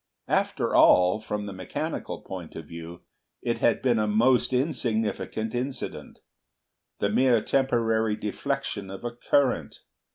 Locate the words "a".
3.99-4.07, 9.03-9.11